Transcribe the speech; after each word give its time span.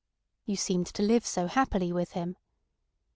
"You 0.47 0.55
seemed 0.55 0.87
to 0.87 1.03
live 1.03 1.27
so 1.27 1.45
happily 1.45 1.93
with 1.93 2.13
him." 2.13 2.35